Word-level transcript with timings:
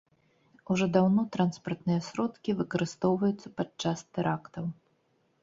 Ужо 0.75 0.85
даўно 0.95 1.25
транспартныя 1.35 1.99
сродкі 2.07 2.57
выкарыстоўваюцца 2.63 3.47
падчас 3.61 3.99
тэрактаў. 4.17 4.65